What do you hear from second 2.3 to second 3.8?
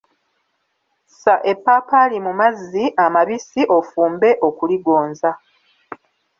mazzi amabisi